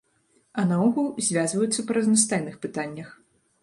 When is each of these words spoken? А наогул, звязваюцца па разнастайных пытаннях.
А 0.61 0.65
наогул, 0.71 1.11
звязваюцца 1.29 1.87
па 1.87 2.01
разнастайных 2.01 2.61
пытаннях. 2.69 3.19